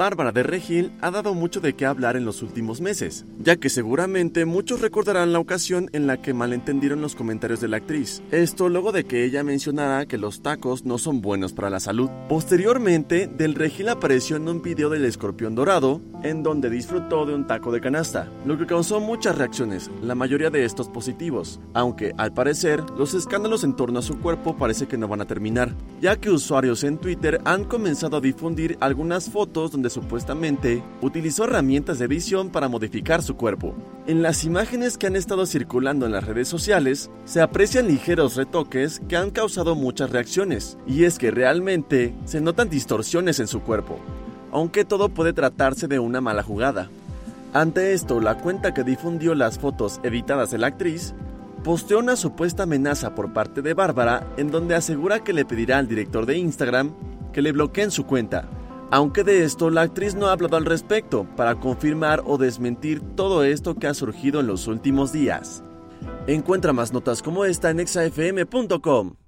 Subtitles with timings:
[0.00, 3.68] Bárbara de Regil ha dado mucho de qué hablar en los últimos meses, ya que
[3.68, 8.22] seguramente muchos recordarán la ocasión en la que malentendieron los comentarios de la actriz.
[8.30, 12.08] Esto luego de que ella mencionara que los tacos no son buenos para la salud.
[12.30, 17.46] Posteriormente, Del Regil apareció en un video del escorpión dorado, en donde disfrutó de un
[17.46, 22.32] taco de canasta, lo que causó muchas reacciones, la mayoría de estos positivos, aunque al
[22.32, 26.16] parecer los escándalos en torno a su cuerpo parece que no van a terminar, ya
[26.16, 32.06] que usuarios en Twitter han comenzado a difundir algunas fotos donde supuestamente utilizó herramientas de
[32.06, 33.74] edición para modificar su cuerpo.
[34.06, 39.02] En las imágenes que han estado circulando en las redes sociales, se aprecian ligeros retoques
[39.08, 43.98] que han causado muchas reacciones, y es que realmente se notan distorsiones en su cuerpo,
[44.52, 46.88] aunque todo puede tratarse de una mala jugada.
[47.52, 51.14] Ante esto, la cuenta que difundió las fotos editadas de la actriz
[51.64, 55.88] posteó una supuesta amenaza por parte de Bárbara en donde asegura que le pedirá al
[55.88, 56.92] director de Instagram
[57.32, 58.48] que le bloqueen su cuenta,
[58.90, 63.44] aunque de esto la actriz no ha hablado al respecto para confirmar o desmentir todo
[63.44, 65.62] esto que ha surgido en los últimos días.
[66.26, 69.19] Encuentra más notas como esta en exafm.com.